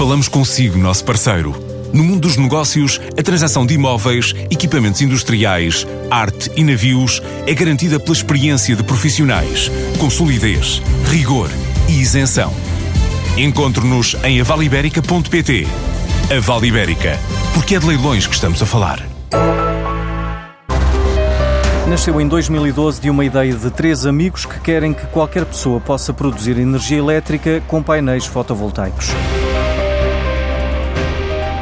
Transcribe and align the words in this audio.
Falamos 0.00 0.28
consigo, 0.28 0.78
nosso 0.78 1.04
parceiro. 1.04 1.54
No 1.92 2.02
mundo 2.02 2.20
dos 2.20 2.38
negócios, 2.38 2.98
a 3.18 3.22
transação 3.22 3.66
de 3.66 3.74
imóveis, 3.74 4.34
equipamentos 4.50 5.02
industriais, 5.02 5.86
arte 6.10 6.50
e 6.56 6.64
navios 6.64 7.20
é 7.46 7.52
garantida 7.52 8.00
pela 8.00 8.16
experiência 8.16 8.74
de 8.74 8.82
profissionais, 8.82 9.70
com 9.98 10.08
solidez, 10.08 10.80
rigor 11.10 11.50
e 11.86 12.00
isenção. 12.00 12.50
Encontre-nos 13.36 14.16
em 14.24 14.40
avaliberica.pt. 14.40 15.66
A 16.34 16.40
Vale 16.40 16.68
Ibérica, 16.68 17.18
porque 17.52 17.74
é 17.74 17.78
de 17.78 17.86
leilões 17.86 18.26
que 18.26 18.34
estamos 18.34 18.62
a 18.62 18.64
falar. 18.64 19.06
Nasceu 21.86 22.18
em 22.22 22.26
2012 22.26 23.02
de 23.02 23.10
uma 23.10 23.22
ideia 23.22 23.52
de 23.52 23.70
três 23.70 24.06
amigos 24.06 24.46
que 24.46 24.60
querem 24.60 24.94
que 24.94 25.04
qualquer 25.08 25.44
pessoa 25.44 25.78
possa 25.78 26.14
produzir 26.14 26.56
energia 26.56 26.96
elétrica 26.96 27.62
com 27.68 27.82
painéis 27.82 28.24
fotovoltaicos. 28.24 29.10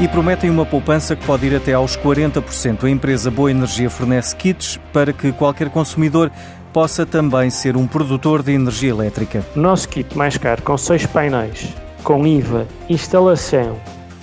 E 0.00 0.06
prometem 0.06 0.48
uma 0.48 0.64
poupança 0.64 1.16
que 1.16 1.26
pode 1.26 1.46
ir 1.46 1.56
até 1.56 1.72
aos 1.72 1.96
40%. 1.96 2.84
A 2.84 2.90
empresa 2.90 3.32
Boa 3.32 3.50
Energia 3.50 3.90
fornece 3.90 4.36
kits 4.36 4.78
para 4.92 5.12
que 5.12 5.32
qualquer 5.32 5.70
consumidor 5.70 6.30
possa 6.72 7.04
também 7.04 7.50
ser 7.50 7.76
um 7.76 7.84
produtor 7.84 8.40
de 8.40 8.52
energia 8.52 8.90
elétrica. 8.90 9.44
Nosso 9.56 9.88
kit 9.88 10.16
mais 10.16 10.38
caro, 10.38 10.62
com 10.62 10.78
seis 10.78 11.04
painéis, 11.04 11.74
com 12.04 12.24
IVA, 12.24 12.68
instalação 12.88 13.76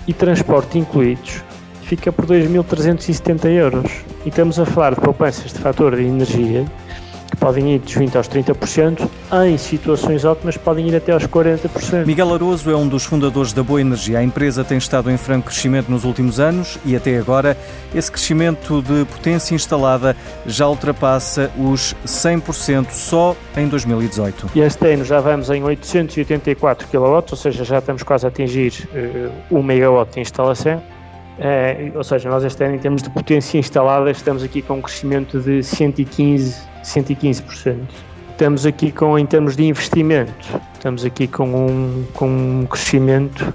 e 0.07 0.13
transporte 0.13 0.79
incluídos, 0.79 1.43
fica 1.81 2.09
por 2.09 2.25
2.370 2.25 3.45
euros. 3.49 3.91
E 4.25 4.29
estamos 4.29 4.57
a 4.57 4.65
falar 4.65 4.95
de 4.95 5.01
poupanças 5.01 5.51
de 5.51 5.59
fator 5.59 5.93
de 5.93 6.03
energia 6.03 6.65
podem 7.39 7.75
ir 7.75 7.79
dos 7.79 7.93
20% 7.93 8.15
aos 8.15 8.27
30%, 8.27 9.09
em 9.47 9.57
situações 9.57 10.25
ótimas 10.25 10.57
podem 10.57 10.87
ir 10.87 10.95
até 10.95 11.11
aos 11.11 11.25
40%. 11.27 12.05
Miguel 12.05 12.33
Aroso 12.33 12.69
é 12.69 12.75
um 12.75 12.87
dos 12.87 13.05
fundadores 13.05 13.53
da 13.53 13.63
Boa 13.63 13.81
Energia. 13.81 14.19
A 14.19 14.23
empresa 14.23 14.63
tem 14.63 14.77
estado 14.77 15.11
em 15.11 15.17
franco 15.17 15.47
crescimento 15.47 15.89
nos 15.89 16.03
últimos 16.03 16.39
anos 16.39 16.77
e 16.85 16.95
até 16.95 17.17
agora 17.17 17.57
esse 17.93 18.11
crescimento 18.11 18.81
de 18.81 19.05
potência 19.05 19.55
instalada 19.55 20.15
já 20.45 20.67
ultrapassa 20.67 21.51
os 21.57 21.95
100% 22.05 22.91
só 22.91 23.35
em 23.57 23.67
2018. 23.67 24.51
E 24.55 24.59
este 24.59 24.93
ano 24.93 25.03
já 25.03 25.19
vamos 25.19 25.49
em 25.49 25.63
884 25.63 26.87
kW, 26.87 27.23
ou 27.31 27.37
seja, 27.37 27.63
já 27.63 27.79
estamos 27.79 28.03
quase 28.03 28.25
a 28.25 28.29
atingir 28.29 28.87
uh, 29.51 29.57
1 29.57 29.59
MW 29.59 30.05
de 30.13 30.19
instalação. 30.19 30.81
É, 31.37 31.91
ou 31.93 32.03
seja, 32.03 32.29
nós 32.29 32.43
este 32.43 32.63
ano, 32.63 32.75
em 32.75 32.79
termos 32.79 33.01
de 33.01 33.09
potência 33.09 33.57
instalada, 33.57 34.09
estamos 34.09 34.41
aqui 34.41 34.61
com 34.61 34.75
um 34.75 34.81
crescimento 34.81 35.39
de 35.39 35.61
115, 35.63 36.55
115%. 36.85 37.77
Estamos 38.31 38.65
aqui 38.65 38.91
com, 38.91 39.17
em 39.17 39.25
termos 39.25 39.55
de 39.55 39.63
investimento, 39.63 40.33
estamos 40.73 41.05
aqui 41.05 41.25
com 41.25 41.47
um, 41.47 42.05
com 42.13 42.27
um 42.27 42.65
crescimento 42.65 43.53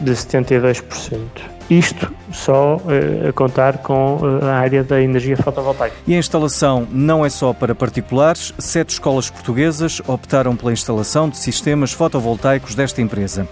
de 0.00 0.12
72%. 0.12 1.20
Isto 1.68 2.12
só 2.32 2.76
uh, 2.76 3.28
a 3.28 3.32
contar 3.32 3.78
com 3.78 4.18
uh, 4.18 4.44
a 4.44 4.54
área 4.54 4.84
da 4.84 5.02
energia 5.02 5.36
fotovoltaica. 5.36 5.96
E 6.06 6.14
a 6.14 6.18
instalação 6.18 6.86
não 6.92 7.26
é 7.26 7.28
só 7.28 7.52
para 7.52 7.74
particulares. 7.74 8.54
Sete 8.58 8.90
escolas 8.90 9.28
portuguesas 9.28 10.00
optaram 10.06 10.54
pela 10.54 10.72
instalação 10.72 11.28
de 11.28 11.38
sistemas 11.38 11.92
fotovoltaicos 11.92 12.76
desta 12.76 13.02
empresa. 13.02 13.48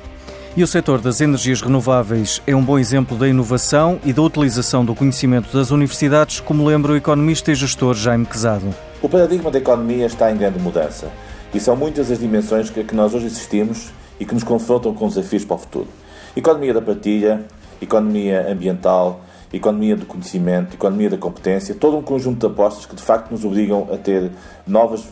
E 0.57 0.63
o 0.63 0.67
setor 0.69 1.01
das 1.01 1.21
energias 1.21 1.61
renováveis 1.61 2.41
é 2.47 2.55
um 2.55 2.63
bom 2.63 2.79
exemplo 2.79 3.19
da 3.19 3.27
inovação 3.27 3.99
e 4.05 4.13
da 4.13 4.23
utilização 4.23 4.85
do 4.85 4.95
conhecimento 4.95 5.53
das 5.53 5.73
universidades, 5.73 6.39
como 6.39 6.65
lembra 6.65 6.93
o 6.93 6.97
economista 6.97 7.51
e 7.51 7.57
gestor 7.57 7.95
Jaime 7.95 8.25
Quezado. 8.25 8.73
O 9.05 9.09
paradigma 9.11 9.51
da 9.51 9.59
economia 9.59 10.07
está 10.07 10.33
em 10.33 10.37
grande 10.39 10.59
mudança 10.59 11.13
e 11.53 11.61
são 11.61 11.77
muitas 11.77 12.11
as 12.11 12.19
dimensões 12.19 12.71
que, 12.71 12.83
que 12.83 12.95
nós 12.95 13.13
hoje 13.13 13.27
assistimos 13.27 13.93
e 14.19 14.25
que 14.25 14.33
nos 14.33 14.43
confrontam 14.43 14.95
com 14.95 15.07
desafios 15.07 15.45
para 15.45 15.57
o 15.57 15.59
futuro. 15.59 15.89
Economia 16.35 16.73
da 16.73 16.81
partilha, 16.81 17.45
economia 17.83 18.51
ambiental, 18.51 19.21
economia 19.53 19.95
do 19.95 20.07
conhecimento, 20.07 20.73
economia 20.73 21.11
da 21.11 21.19
competência, 21.19 21.75
todo 21.75 21.99
um 21.99 22.03
conjunto 22.03 22.39
de 22.39 22.47
apostas 22.47 22.87
que 22.87 22.97
de 22.97 23.03
facto 23.03 23.31
nos 23.31 23.45
obrigam 23.45 23.89
a 23.93 23.99
ter 23.99 24.31
novas 24.67 25.05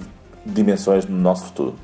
dimensões 0.47 1.05
no 1.05 1.19
nosso 1.19 1.45
futuro. 1.45 1.75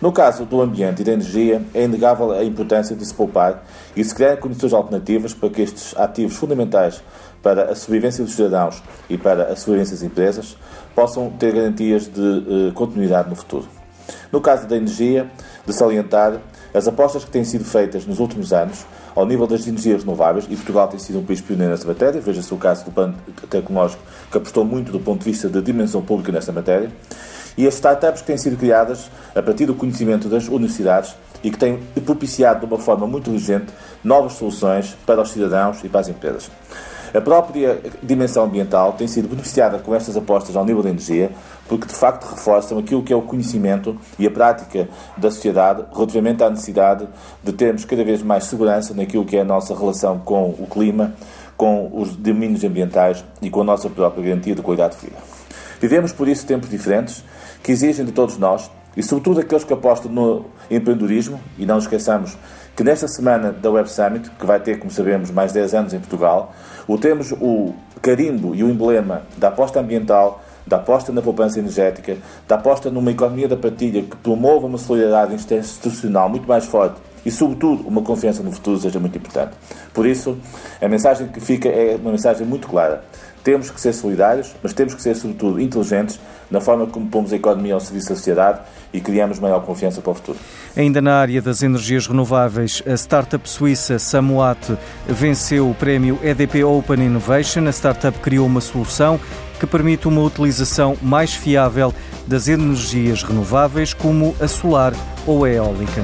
No 0.00 0.12
caso 0.12 0.44
do 0.44 0.60
ambiente 0.60 1.02
e 1.02 1.04
da 1.04 1.12
energia, 1.12 1.62
é 1.74 1.84
inegável 1.84 2.32
a 2.32 2.42
importância 2.44 2.96
de 2.96 3.04
se 3.04 3.14
poupar 3.14 3.64
e 3.94 4.02
se 4.02 4.14
criar 4.14 4.36
condições 4.38 4.72
alternativas 4.72 5.34
para 5.34 5.50
que 5.50 5.62
estes 5.62 5.96
ativos 5.96 6.36
fundamentais 6.36 7.02
para 7.42 7.70
a 7.70 7.74
sobrevivência 7.74 8.24
dos 8.24 8.34
cidadãos 8.34 8.82
e 9.08 9.16
para 9.16 9.44
a 9.44 9.56
sobrevivência 9.56 9.96
das 9.96 10.02
empresas 10.02 10.56
possam 10.94 11.30
ter 11.30 11.54
garantias 11.54 12.06
de 12.06 12.20
uh, 12.20 12.72
continuidade 12.74 13.28
no 13.28 13.36
futuro. 13.36 13.66
No 14.32 14.40
caso 14.40 14.66
da 14.66 14.76
energia, 14.76 15.30
de 15.66 15.72
salientar 15.72 16.40
as 16.72 16.86
apostas 16.86 17.24
que 17.24 17.30
têm 17.30 17.44
sido 17.44 17.64
feitas 17.64 18.06
nos 18.06 18.20
últimos 18.20 18.52
anos 18.52 18.84
ao 19.14 19.26
nível 19.26 19.46
das 19.46 19.66
energias 19.66 20.02
renováveis, 20.02 20.46
e 20.48 20.54
Portugal 20.54 20.88
tem 20.88 20.98
sido 20.98 21.18
um 21.18 21.24
país 21.24 21.40
pioneiro 21.40 21.72
nessa 21.72 21.86
matéria, 21.86 22.20
veja-se 22.20 22.52
o 22.54 22.56
caso 22.56 22.84
do 22.84 22.92
plano 22.92 23.14
tecnológico 23.48 24.02
que 24.30 24.38
apostou 24.38 24.64
muito 24.64 24.92
do 24.92 25.00
ponto 25.00 25.24
de 25.24 25.30
vista 25.30 25.48
da 25.48 25.60
dimensão 25.60 26.00
pública 26.00 26.30
nesta 26.30 26.52
matéria, 26.52 26.90
e 27.56 27.66
as 27.66 27.74
startups 27.74 28.20
que 28.20 28.26
têm 28.26 28.36
sido 28.36 28.56
criadas 28.56 29.10
a 29.34 29.42
partir 29.42 29.66
do 29.66 29.74
conhecimento 29.74 30.28
das 30.28 30.48
universidades 30.48 31.14
e 31.42 31.50
que 31.50 31.58
têm 31.58 31.78
propiciado 32.04 32.60
de 32.60 32.66
uma 32.66 32.78
forma 32.78 33.06
muito 33.06 33.30
inteligente 33.30 33.72
novas 34.04 34.34
soluções 34.34 34.96
para 35.06 35.20
os 35.20 35.30
cidadãos 35.30 35.82
e 35.84 35.88
para 35.88 36.00
as 36.00 36.08
empresas. 36.08 36.50
A 37.12 37.20
própria 37.20 37.80
dimensão 38.00 38.44
ambiental 38.44 38.92
tem 38.92 39.08
sido 39.08 39.28
beneficiada 39.28 39.78
com 39.78 39.92
estas 39.92 40.16
apostas 40.16 40.56
ao 40.56 40.64
nível 40.64 40.80
da 40.80 40.90
energia, 40.90 41.32
porque 41.68 41.88
de 41.88 41.94
facto 41.94 42.24
reforçam 42.24 42.78
aquilo 42.78 43.02
que 43.02 43.12
é 43.12 43.16
o 43.16 43.22
conhecimento 43.22 43.96
e 44.16 44.26
a 44.28 44.30
prática 44.30 44.88
da 45.16 45.28
sociedade 45.28 45.84
relativamente 45.92 46.44
à 46.44 46.50
necessidade 46.50 47.08
de 47.42 47.52
termos 47.52 47.84
cada 47.84 48.04
vez 48.04 48.22
mais 48.22 48.44
segurança 48.44 48.94
naquilo 48.94 49.24
que 49.24 49.36
é 49.36 49.40
a 49.40 49.44
nossa 49.44 49.74
relação 49.76 50.20
com 50.20 50.50
o 50.50 50.68
clima, 50.70 51.12
com 51.56 51.90
os 51.92 52.14
domínios 52.14 52.62
ambientais 52.62 53.24
e 53.42 53.50
com 53.50 53.62
a 53.62 53.64
nossa 53.64 53.90
própria 53.90 54.22
garantia 54.22 54.54
de 54.54 54.62
qualidade 54.62 54.96
de 54.96 55.06
vida. 55.06 55.39
Vivemos 55.80 56.12
por 56.12 56.28
isso 56.28 56.46
tempos 56.46 56.68
diferentes 56.68 57.24
que 57.62 57.72
exigem 57.72 58.04
de 58.04 58.12
todos 58.12 58.36
nós, 58.36 58.70
e 58.96 59.02
sobretudo 59.02 59.40
aqueles 59.40 59.64
que 59.64 59.72
apostam 59.72 60.10
no 60.10 60.46
empreendedorismo, 60.70 61.40
e 61.58 61.64
não 61.64 61.78
esqueçamos 61.78 62.36
que 62.76 62.84
nesta 62.84 63.08
semana 63.08 63.52
da 63.52 63.70
Web 63.70 63.90
Summit, 63.90 64.30
que 64.30 64.46
vai 64.46 64.60
ter, 64.60 64.78
como 64.78 64.90
sabemos, 64.90 65.30
mais 65.30 65.52
10 65.52 65.74
anos 65.74 65.94
em 65.94 65.98
Portugal, 65.98 66.54
o 66.86 66.96
temos 66.96 67.32
o 67.32 67.74
carimbo 68.00 68.54
e 68.54 68.64
o 68.64 68.70
emblema 68.70 69.22
da 69.36 69.48
aposta 69.48 69.80
ambiental, 69.80 70.42
da 70.66 70.76
aposta 70.76 71.12
na 71.12 71.20
poupança 71.20 71.58
energética, 71.58 72.16
da 72.46 72.54
aposta 72.54 72.90
numa 72.90 73.10
economia 73.10 73.48
da 73.48 73.56
partilha 73.56 74.02
que 74.02 74.16
promova 74.16 74.66
uma 74.66 74.78
solidariedade 74.78 75.34
institucional 75.34 76.28
muito 76.28 76.46
mais 76.46 76.64
forte 76.64 76.96
e, 77.24 77.30
sobretudo, 77.30 77.86
uma 77.86 78.02
confiança 78.02 78.42
no 78.42 78.52
futuro 78.52 78.78
seja 78.78 78.98
muito 78.98 79.16
importante. 79.16 79.52
Por 79.92 80.06
isso, 80.06 80.38
a 80.80 80.88
mensagem 80.88 81.28
que 81.28 81.40
fica 81.40 81.68
é 81.68 81.96
uma 81.96 82.10
mensagem 82.10 82.46
muito 82.46 82.68
clara. 82.68 83.04
Temos 83.42 83.70
que 83.70 83.80
ser 83.80 83.92
solidários, 83.94 84.54
mas 84.62 84.74
temos 84.74 84.94
que 84.94 85.02
ser, 85.02 85.14
sobretudo, 85.16 85.60
inteligentes 85.60 86.20
na 86.50 86.60
forma 86.60 86.86
como 86.86 87.06
pomos 87.06 87.32
a 87.32 87.36
economia 87.36 87.74
ao 87.74 87.80
serviço 87.80 88.10
da 88.10 88.16
sociedade 88.16 88.60
e 88.92 89.00
criamos 89.00 89.38
maior 89.38 89.64
confiança 89.64 90.00
para 90.02 90.10
o 90.10 90.14
futuro. 90.14 90.38
Ainda 90.76 91.00
na 91.00 91.14
área 91.14 91.40
das 91.40 91.62
energias 91.62 92.06
renováveis, 92.06 92.82
a 92.86 92.94
startup 92.94 93.48
suíça 93.48 93.98
Samuat 93.98 94.76
venceu 95.06 95.70
o 95.70 95.74
prémio 95.74 96.18
EDP 96.22 96.64
Open 96.64 97.02
Innovation. 97.02 97.66
A 97.66 97.72
startup 97.72 98.18
criou 98.18 98.46
uma 98.46 98.60
solução 98.60 99.18
que 99.58 99.66
permite 99.66 100.08
uma 100.08 100.22
utilização 100.22 100.96
mais 101.00 101.34
fiável 101.34 101.94
das 102.26 102.48
energias 102.48 103.22
renováveis, 103.22 103.94
como 103.94 104.34
a 104.40 104.48
solar 104.48 104.92
ou 105.26 105.44
a 105.44 105.50
eólica. 105.50 106.02